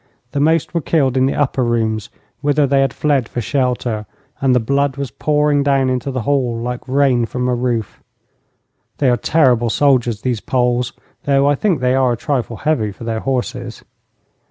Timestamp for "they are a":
11.81-12.17